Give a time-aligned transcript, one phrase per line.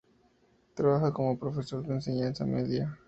[0.73, 2.97] Trabaja como profesor de Enseñanza Media.